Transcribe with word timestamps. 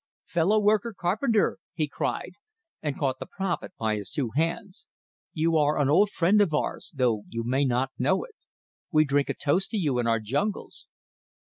"Fellow 0.25 0.57
worker 0.59 0.95
Carpenter!" 0.97 1.59
he 1.75 1.87
cried; 1.87 2.31
and 2.81 2.97
caught 2.97 3.19
the 3.19 3.27
prophet 3.27 3.71
by 3.77 3.97
his 3.97 4.09
two 4.09 4.31
hands. 4.31 4.87
"You 5.31 5.55
are 5.57 5.77
an 5.77 5.89
old 5.89 6.09
friend 6.09 6.41
of 6.41 6.55
ours, 6.55 6.91
though 6.95 7.21
you 7.29 7.43
may 7.43 7.65
not 7.65 7.91
know 7.99 8.23
it! 8.23 8.33
We 8.91 9.05
drink 9.05 9.29
a 9.29 9.35
toast 9.35 9.69
to 9.69 9.77
you 9.77 9.99
in 9.99 10.07
our 10.07 10.19
jungles." 10.19 10.87